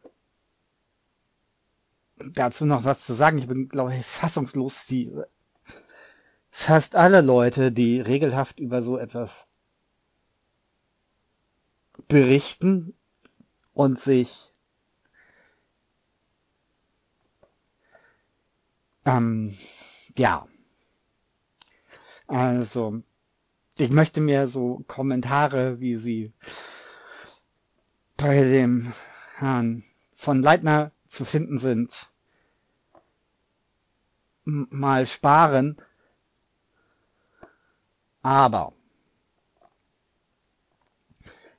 [2.16, 3.39] dazu noch was zu sagen.
[3.39, 5.12] Ich bin, glaube ich, fassungslos, wie
[6.57, 9.48] fast alle Leute, die regelhaft über so etwas
[12.07, 12.94] berichten
[13.72, 14.52] und sich
[19.05, 19.52] ähm,
[20.16, 20.46] ja,
[22.28, 23.02] also
[23.76, 26.32] ich möchte mir so Kommentare, wie sie
[28.16, 28.92] bei dem
[29.38, 29.82] Herrn
[30.12, 32.12] von Leitner zu finden sind,
[34.44, 35.76] mal sparen.
[38.25, 38.72] Aber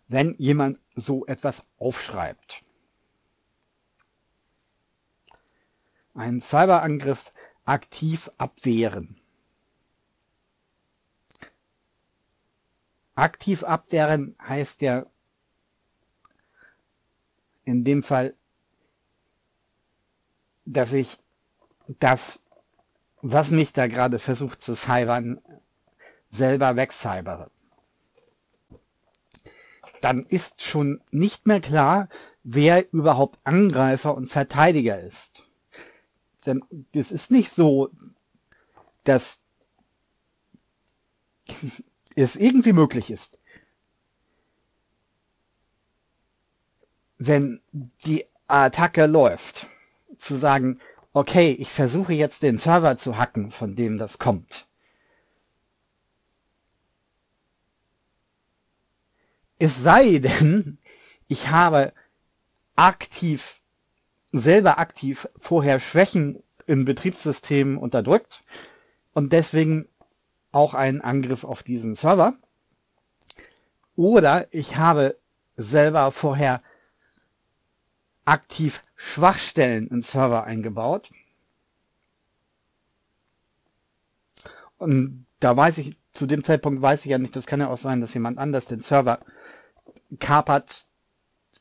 [0.08, 2.64] wenn jemand so etwas aufschreibt,
[6.16, 7.32] einen Cyberangriff
[7.66, 9.22] aktiv abwehren.
[13.14, 15.06] Aktiv abwehren heißt ja
[17.64, 18.36] in dem Fall,
[20.66, 21.20] dass ich
[21.88, 22.42] das,
[23.22, 25.40] was mich da gerade versucht zu cybern,
[26.32, 27.50] selber wegcybere.
[30.02, 32.10] Dann ist schon nicht mehr klar,
[32.44, 35.44] wer überhaupt Angreifer und Verteidiger ist.
[36.46, 36.64] Denn
[36.94, 37.90] es ist nicht so,
[39.04, 39.42] dass
[42.16, 43.40] es irgendwie möglich ist,
[47.18, 49.68] wenn die Attacke läuft,
[50.16, 50.80] zu sagen,
[51.14, 54.68] okay, ich versuche jetzt den Server zu hacken, von dem das kommt.
[59.60, 60.78] Es sei denn,
[61.28, 61.94] ich habe
[62.76, 63.62] aktiv,
[64.32, 68.42] selber aktiv vorher Schwächen im Betriebssystem unterdrückt
[69.14, 69.88] und deswegen
[70.52, 72.34] auch einen Angriff auf diesen Server.
[73.96, 75.18] Oder ich habe
[75.56, 76.62] selber vorher
[78.26, 81.10] aktiv Schwachstellen im Server eingebaut
[84.78, 87.78] Und da weiß ich, zu dem Zeitpunkt weiß ich ja nicht, das kann ja auch
[87.78, 89.20] sein, dass jemand anders den Server
[90.20, 90.88] kapert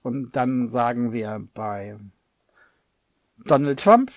[0.03, 1.99] und dann sagen wir bei
[3.39, 4.13] Donald Trump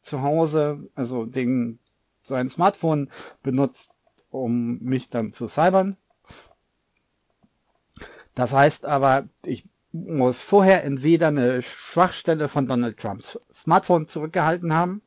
[0.00, 1.78] zu Hause, also den,
[2.22, 3.10] sein Smartphone
[3.42, 3.96] benutzt,
[4.30, 5.96] um mich dann zu cybern.
[8.34, 15.02] Das heißt aber, ich muss vorher entweder eine Schwachstelle von Donald Trumps Smartphone zurückgehalten haben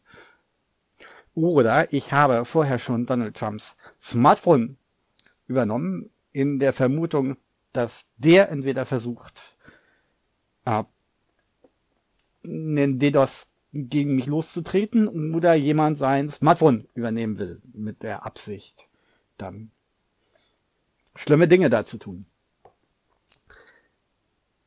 [1.33, 4.77] oder ich habe vorher schon Donald Trumps Smartphone
[5.47, 7.37] übernommen in der Vermutung,
[7.75, 9.41] dass der entweder versucht,
[10.65, 10.83] äh,
[12.45, 18.87] einen DDoS gegen mich loszutreten oder jemand sein Smartphone übernehmen will mit der Absicht,
[19.37, 19.71] dann
[21.15, 22.25] schlimme Dinge da zu tun.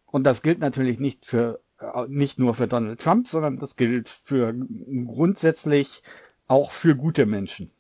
[0.07, 4.09] Und das gilt natürlich nicht für äh, nicht nur für Donald Trump, sondern das gilt
[4.09, 4.55] für
[5.07, 6.03] grundsätzlich
[6.47, 7.71] auch für gute Menschen.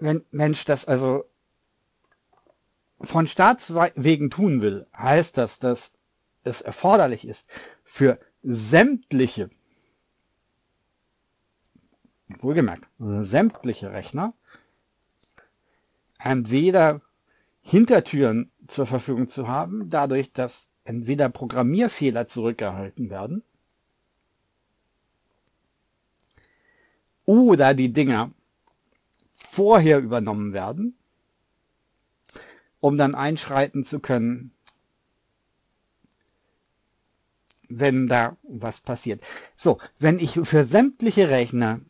[0.00, 1.24] Wenn Mensch das also
[3.00, 5.92] von Staatswegen tun will, heißt das, dass
[6.42, 7.48] es erforderlich ist,
[7.84, 9.50] für sämtliche,
[12.40, 14.32] wohlgemerkt, sämtliche Rechner
[16.18, 17.02] entweder
[17.62, 23.42] Hintertüren zur Verfügung zu haben, dadurch, dass entweder Programmierfehler zurückgehalten werden
[27.26, 28.32] oder die Dinger
[29.48, 30.96] vorher übernommen werden,
[32.80, 34.52] um dann einschreiten zu können,
[37.68, 39.22] wenn da was passiert.
[39.56, 41.80] So, wenn ich für sämtliche Rechner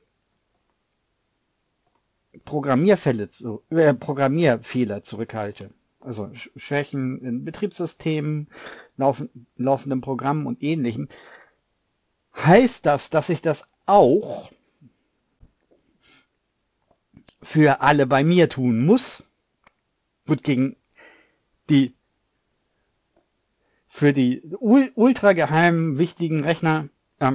[2.44, 5.70] Programmierfälle zu, äh, Programmierfehler zurückhalte.
[6.00, 8.48] Also Schwächen in Betriebssystemen,
[8.96, 11.08] laufen, laufenden Programmen und ähnlichem.
[12.36, 14.50] Heißt das, dass ich das auch
[17.42, 19.22] für alle bei mir tun muss?
[20.26, 20.76] Gut, gegen
[21.68, 21.94] die
[23.92, 26.88] für die ultra geheimen wichtigen Rechner,
[27.18, 27.32] äh,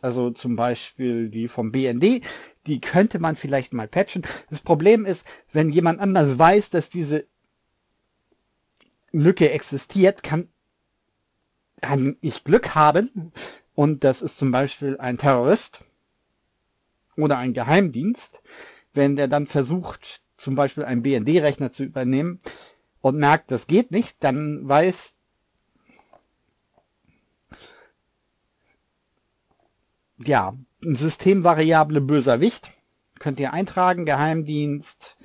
[0.00, 2.22] also zum Beispiel die vom BND,
[2.66, 4.22] die könnte man vielleicht mal patchen.
[4.48, 7.26] Das Problem ist, wenn jemand anders weiß, dass diese
[9.10, 10.48] Lücke existiert, kann,
[11.80, 13.32] kann ich Glück haben.
[13.74, 15.80] Und das ist zum Beispiel ein Terrorist
[17.16, 18.42] oder ein Geheimdienst.
[18.98, 22.40] Wenn der dann versucht, zum Beispiel einen BND-Rechner zu übernehmen
[23.00, 25.14] und merkt, das geht nicht, dann weiß
[30.24, 30.52] ja,
[30.84, 32.70] ein Systemvariable böser Wicht.
[33.20, 35.16] Könnt ihr eintragen, Geheimdienst,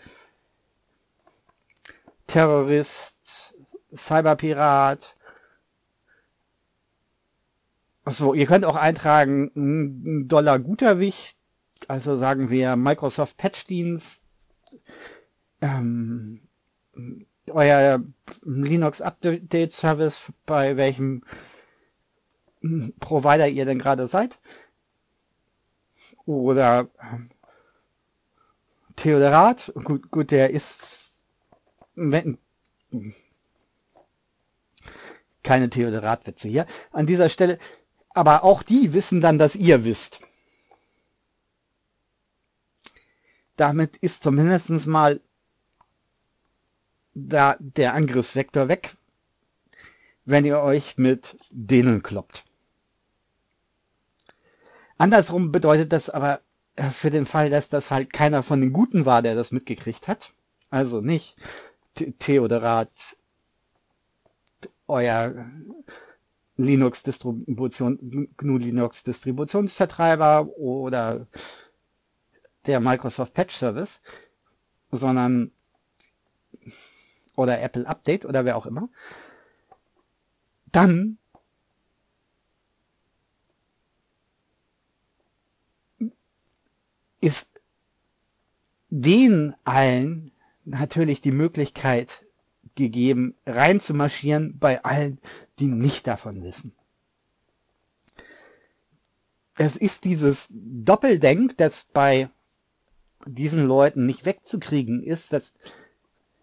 [2.28, 3.56] Terrorist,
[3.96, 5.16] Cyberpirat.
[8.06, 11.40] Achso, ihr könnt auch eintragen, ein Dollar guter Wicht,
[11.90, 14.22] also sagen wir Microsoft Patchdienst,
[15.62, 16.42] ähm,
[17.50, 18.04] euer
[18.44, 21.24] Linux Update Service, bei welchem
[23.00, 24.40] Provider ihr denn gerade seid.
[26.26, 27.30] Oder ähm,
[28.96, 31.04] Theodorat, gut, gut, der ist
[31.96, 32.38] wenn,
[35.44, 37.60] keine Theodorat-Witze hier an dieser Stelle,
[38.10, 40.20] aber auch die wissen dann, dass ihr wisst.
[43.56, 45.22] Damit ist zumindest mal
[47.14, 48.96] da der Angriffsvektor weg,
[50.26, 52.44] wenn ihr euch mit denen kloppt.
[54.98, 56.42] Andersrum bedeutet das aber
[56.76, 60.08] äh, für den Fall, dass das halt keiner von den Guten war, der das mitgekriegt
[60.08, 60.34] hat.
[60.70, 61.36] Also nicht
[62.20, 62.90] Theodorat,
[64.88, 65.46] euer
[66.58, 71.28] Linux-Distribution, GNU Linux Distributionsvertreiber oder
[72.66, 74.02] der Microsoft Patch Service,
[74.92, 75.52] sondern
[77.36, 78.90] oder Apple Update oder wer auch immer,
[80.72, 81.18] dann
[87.22, 87.62] ist
[88.90, 90.32] den allen
[90.66, 92.24] natürlich die Möglichkeit
[92.76, 95.20] gegeben, reinzumarschieren bei allen,
[95.60, 96.76] die nicht davon wissen.
[99.56, 102.30] Es ist dieses Doppeldenk, das bei
[103.26, 105.54] diesen Leuten nicht wegzukriegen ist, dass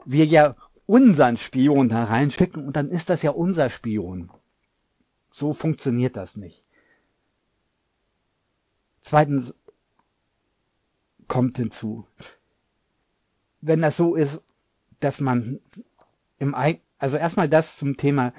[0.05, 0.57] wir ja
[0.87, 4.31] unseren Spion da reinschicken und dann ist das ja unser Spion.
[5.31, 6.63] So funktioniert das nicht.
[9.03, 9.55] Zweitens,
[11.29, 12.07] kommt hinzu.
[13.61, 14.43] Wenn das so ist,
[14.99, 15.61] dass man
[16.39, 18.33] im Ei also erstmal das zum Thema,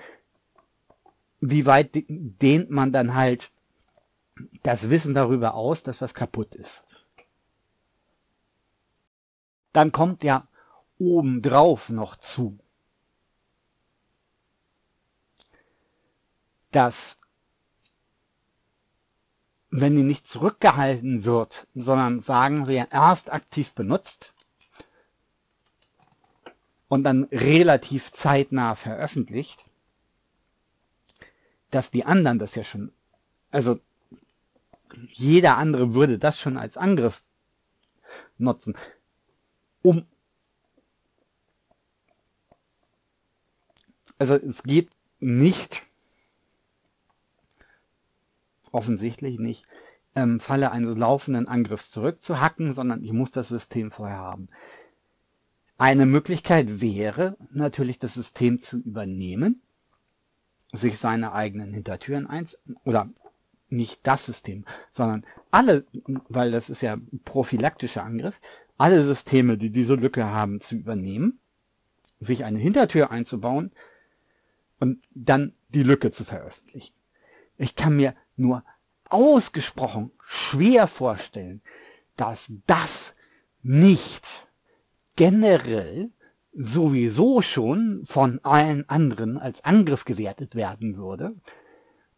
[1.42, 3.52] wie weit dehnt man dann halt
[4.64, 6.86] das Wissen darüber aus, dass was kaputt ist.
[9.74, 10.48] Dann kommt ja
[11.00, 12.60] obendrauf noch zu,
[16.72, 17.18] dass
[19.72, 24.34] wenn die nicht zurückgehalten wird, sondern sagen wir erst aktiv benutzt
[26.90, 29.64] und dann relativ zeitnah veröffentlicht,
[31.70, 32.92] dass die anderen das ja schon,
[33.50, 33.80] also
[35.08, 37.24] jeder andere würde das schon als Angriff
[38.38, 38.76] nutzen,
[39.84, 40.06] um
[44.18, 45.82] also es geht nicht
[48.72, 49.66] offensichtlich nicht
[50.14, 54.50] im Falle eines laufenden Angriffs zurückzuhacken, sondern ich muss das System vorher haben.
[55.78, 59.62] Eine Möglichkeit wäre natürlich das System zu übernehmen,
[60.72, 63.10] sich seine eigenen Hintertüren eins oder
[63.72, 65.86] nicht das System, sondern alle,
[66.30, 68.40] weil das ist ja prophylaktischer Angriff,
[68.78, 71.40] alle Systeme, die diese Lücke haben, zu übernehmen,
[72.20, 73.72] sich eine Hintertür einzubauen
[74.80, 76.94] und dann die Lücke zu veröffentlichen.
[77.58, 78.64] Ich kann mir nur
[79.10, 81.62] ausgesprochen schwer vorstellen,
[82.16, 83.14] dass das
[83.62, 84.28] nicht
[85.16, 86.10] generell
[86.54, 91.36] sowieso schon von allen anderen als Angriff gewertet werden würde.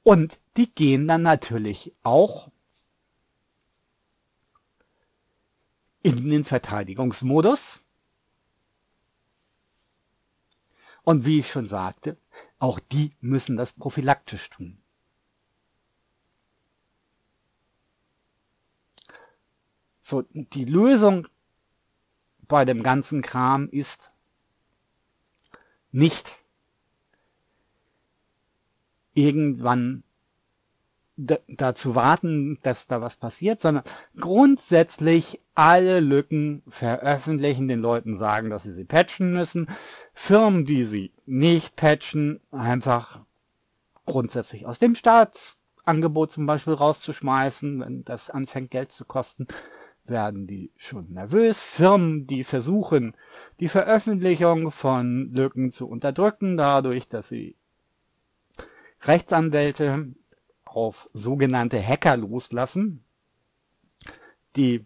[0.03, 2.51] Und die gehen dann natürlich auch
[6.01, 7.85] in den Verteidigungsmodus.
[11.03, 12.17] Und wie ich schon sagte,
[12.59, 14.77] auch die müssen das prophylaktisch tun.
[20.01, 21.27] So, die Lösung
[22.41, 24.11] bei dem ganzen Kram ist
[25.91, 26.37] nicht
[29.13, 30.03] irgendwann
[31.15, 33.83] dazu warten, dass da was passiert, sondern
[34.19, 39.69] grundsätzlich alle Lücken veröffentlichen, den Leuten sagen, dass sie sie patchen müssen.
[40.13, 43.21] Firmen, die sie nicht patchen, einfach
[44.07, 49.47] grundsätzlich aus dem Staatsangebot zum Beispiel rauszuschmeißen, wenn das anfängt Geld zu kosten
[50.05, 51.61] werden die schon nervös.
[51.61, 53.15] Firmen, die versuchen,
[53.59, 57.55] die Veröffentlichung von Lücken zu unterdrücken, dadurch, dass sie
[59.05, 60.13] Rechtsanwälte
[60.65, 63.03] auf sogenannte Hacker loslassen,
[64.55, 64.85] die,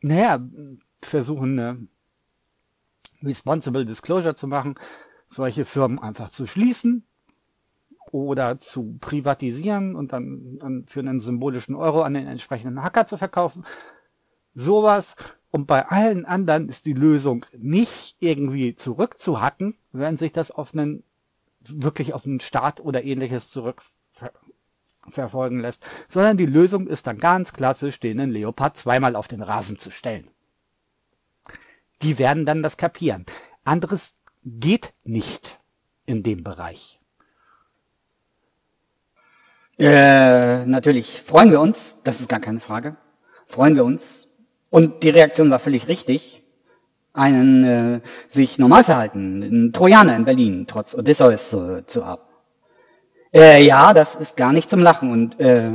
[0.00, 0.40] naja,
[1.02, 1.88] versuchen, eine
[3.22, 4.76] Responsible Disclosure zu machen,
[5.28, 7.04] solche Firmen einfach zu schließen
[8.10, 13.16] oder zu privatisieren und dann, dann für einen symbolischen Euro an den entsprechenden Hacker zu
[13.16, 13.64] verkaufen.
[14.54, 15.16] Sowas.
[15.52, 21.02] Und bei allen anderen ist die Lösung nicht irgendwie zurückzuhacken, wenn sich das auf einen,
[21.60, 28.00] wirklich auf einen Staat oder ähnliches zurückverfolgen lässt, sondern die Lösung ist dann ganz klassisch,
[28.00, 30.28] den Leopard zweimal auf den Rasen zu stellen.
[32.02, 33.26] Die werden dann das kapieren.
[33.64, 35.60] Anderes geht nicht
[36.06, 36.98] in dem Bereich.
[39.78, 42.96] Äh, natürlich freuen wir uns, das ist gar keine Frage.
[43.46, 44.28] Freuen wir uns.
[44.68, 46.39] Und die Reaktion war völlig richtig.
[47.12, 52.22] Einen äh, sich normal verhalten, einen Trojaner in Berlin, trotz Odysseus zu, zu haben.
[53.32, 55.10] Äh, ja, das ist gar nicht zum Lachen.
[55.10, 55.70] Und äh,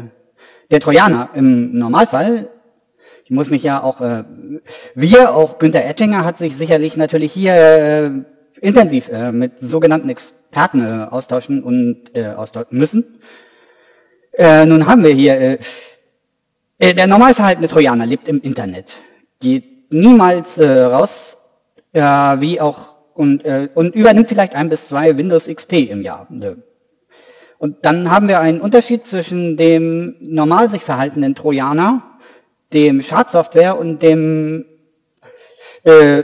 [0.72, 2.50] der Trojaner im Normalfall,
[3.24, 4.24] ich muss mich ja auch, äh,
[4.94, 8.12] wir, auch Günther Ettinger hat sich sicherlich natürlich hier äh,
[8.62, 13.20] intensiv äh, mit sogenannten Experten äh, austauschen und äh, austauschen müssen.
[14.34, 15.58] Äh, nun haben wir hier, äh,
[16.78, 18.94] äh, der normal verhaltene Trojaner lebt im Internet,
[19.40, 21.38] geht niemals äh, raus,
[21.94, 26.28] äh, wie auch, und, äh, und übernimmt vielleicht ein bis zwei Windows XP im Jahr.
[27.58, 32.04] Und dann haben wir einen Unterschied zwischen dem normal sich verhaltenen Trojaner,
[32.74, 34.66] dem Schadsoftware und dem
[35.84, 36.24] äh,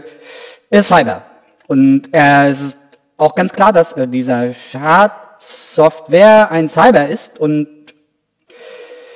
[0.81, 1.23] Cyber.
[1.67, 2.79] Und äh, es ist
[3.17, 7.67] auch ganz klar, dass äh, dieser Schadsoftware ein Cyber ist und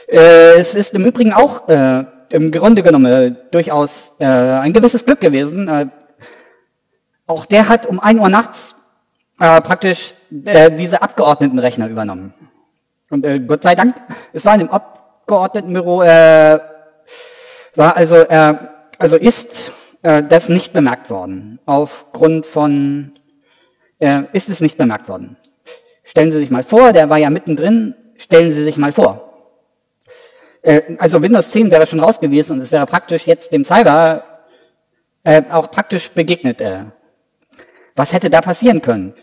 [0.07, 5.05] äh, es ist im Übrigen auch äh, im Grunde genommen äh, durchaus äh, ein gewisses
[5.05, 5.67] Glück gewesen.
[5.67, 5.87] Äh,
[7.27, 8.75] auch der hat um ein Uhr nachts
[9.39, 10.13] äh, praktisch
[10.45, 12.33] äh, diese Abgeordnetenrechner übernommen.
[13.09, 13.95] Und äh, Gott sei Dank,
[14.33, 16.59] es war in dem Abgeordnetenbüro, äh,
[17.75, 18.55] war also, äh,
[18.97, 19.71] also ist
[20.01, 21.59] äh, das nicht bemerkt worden.
[21.65, 23.13] Aufgrund von,
[23.99, 25.37] äh, ist es nicht bemerkt worden.
[26.03, 29.24] Stellen Sie sich mal vor, der war ja mittendrin, stellen Sie sich mal vor.
[30.65, 34.23] Äh, also Windows 10 wäre schon raus gewesen und es wäre praktisch jetzt dem Cyber
[35.23, 36.59] äh, auch praktisch begegnet.
[36.59, 36.85] Äh.
[37.95, 39.13] Was hätte da passieren können?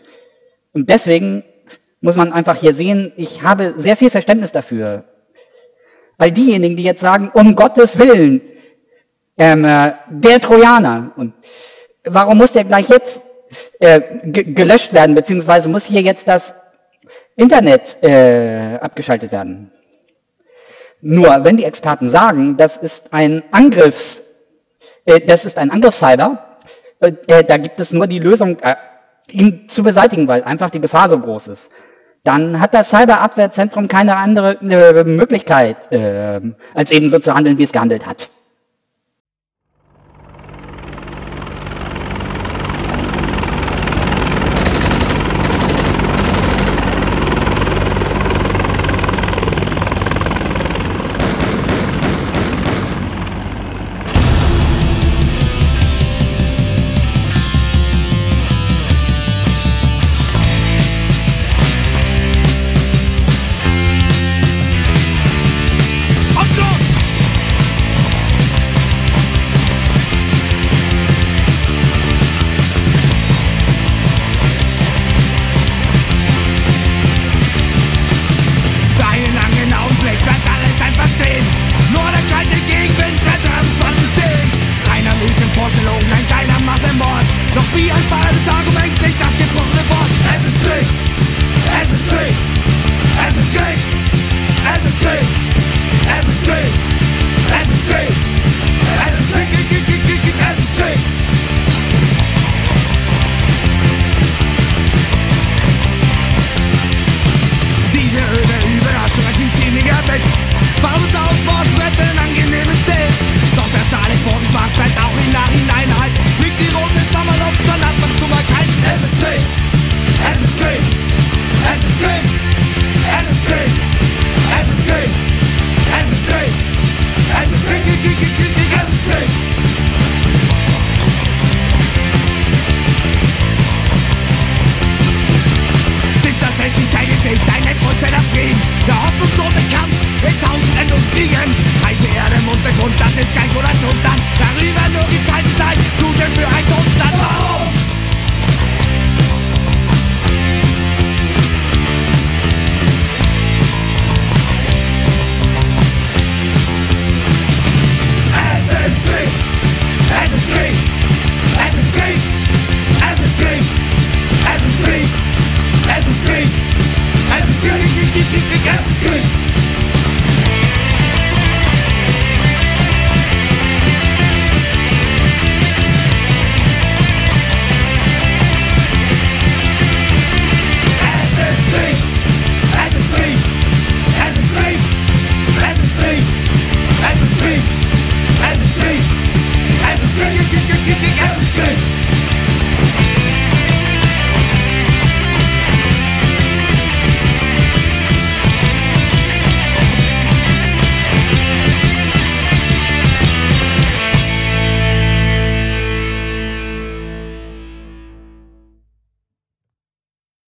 [0.71, 1.43] Und deswegen
[2.01, 5.03] muss man einfach hier sehen, ich habe sehr viel Verständnis dafür.
[6.17, 8.41] Weil diejenigen, die jetzt sagen, um Gottes Willen,
[9.37, 11.33] ähm, äh, der Trojaner, und
[12.05, 13.23] warum muss der gleich jetzt
[13.79, 16.53] äh, gelöscht werden, beziehungsweise muss hier jetzt das
[17.35, 19.71] Internet äh, abgeschaltet werden?
[21.05, 24.23] Nur wenn die Experten sagen, das ist ein Angriffs,
[25.03, 26.57] äh, das ist ein Angriffscyber,
[27.01, 28.75] äh, äh, da gibt es nur die Lösung, äh,
[29.29, 31.69] ihn zu beseitigen, weil einfach die Gefahr so groß ist.
[32.23, 36.39] Dann hat das Cyberabwehrzentrum keine andere äh, Möglichkeit, äh,
[36.73, 38.29] als eben so zu handeln, wie es gehandelt hat.